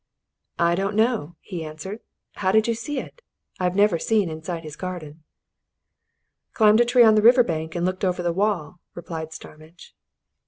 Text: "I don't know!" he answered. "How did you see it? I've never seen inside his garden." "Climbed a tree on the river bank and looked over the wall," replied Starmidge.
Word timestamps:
"I 0.57 0.73
don't 0.73 0.95
know!" 0.95 1.35
he 1.41 1.63
answered. 1.63 1.99
"How 2.37 2.51
did 2.51 2.67
you 2.67 2.73
see 2.73 2.99
it? 2.99 3.21
I've 3.59 3.75
never 3.75 3.99
seen 3.99 4.31
inside 4.31 4.63
his 4.63 4.75
garden." 4.75 5.21
"Climbed 6.53 6.81
a 6.81 6.85
tree 6.85 7.03
on 7.03 7.13
the 7.13 7.21
river 7.21 7.43
bank 7.43 7.75
and 7.75 7.85
looked 7.85 8.03
over 8.03 8.23
the 8.23 8.33
wall," 8.33 8.79
replied 8.95 9.31
Starmidge. 9.31 9.93